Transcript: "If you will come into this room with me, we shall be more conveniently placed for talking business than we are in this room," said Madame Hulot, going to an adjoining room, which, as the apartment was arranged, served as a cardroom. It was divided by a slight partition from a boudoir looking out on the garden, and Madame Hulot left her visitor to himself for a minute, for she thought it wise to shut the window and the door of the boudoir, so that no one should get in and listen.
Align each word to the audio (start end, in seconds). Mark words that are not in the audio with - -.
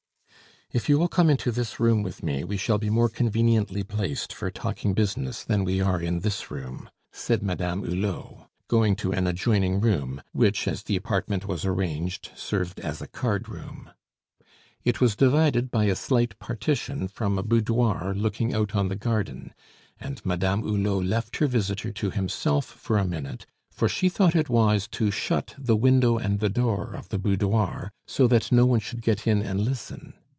"If 0.73 0.87
you 0.87 0.97
will 0.97 1.09
come 1.09 1.29
into 1.29 1.51
this 1.51 1.81
room 1.81 2.01
with 2.01 2.23
me, 2.23 2.45
we 2.45 2.55
shall 2.55 2.77
be 2.77 2.89
more 2.89 3.09
conveniently 3.09 3.83
placed 3.83 4.31
for 4.31 4.49
talking 4.49 4.93
business 4.93 5.43
than 5.43 5.65
we 5.65 5.81
are 5.81 5.99
in 6.01 6.19
this 6.21 6.49
room," 6.49 6.89
said 7.11 7.43
Madame 7.43 7.83
Hulot, 7.83 8.47
going 8.69 8.95
to 8.95 9.11
an 9.11 9.27
adjoining 9.27 9.81
room, 9.81 10.21
which, 10.31 10.69
as 10.69 10.83
the 10.83 10.95
apartment 10.95 11.45
was 11.45 11.65
arranged, 11.65 12.31
served 12.37 12.79
as 12.79 13.01
a 13.01 13.07
cardroom. 13.07 13.89
It 14.85 15.01
was 15.01 15.17
divided 15.17 15.71
by 15.71 15.87
a 15.87 15.93
slight 15.95 16.39
partition 16.39 17.09
from 17.09 17.37
a 17.37 17.43
boudoir 17.43 18.13
looking 18.15 18.53
out 18.53 18.73
on 18.73 18.87
the 18.87 18.95
garden, 18.95 19.53
and 19.99 20.25
Madame 20.25 20.61
Hulot 20.61 21.05
left 21.05 21.35
her 21.39 21.47
visitor 21.47 21.91
to 21.91 22.11
himself 22.11 22.63
for 22.63 22.97
a 22.97 23.03
minute, 23.03 23.45
for 23.69 23.89
she 23.89 24.07
thought 24.07 24.37
it 24.37 24.47
wise 24.47 24.87
to 24.91 25.11
shut 25.11 25.53
the 25.57 25.75
window 25.75 26.17
and 26.17 26.39
the 26.39 26.47
door 26.47 26.93
of 26.93 27.09
the 27.09 27.19
boudoir, 27.19 27.91
so 28.07 28.25
that 28.27 28.53
no 28.53 28.65
one 28.65 28.79
should 28.79 29.01
get 29.01 29.27
in 29.27 29.41
and 29.41 29.59
listen. 29.65 30.13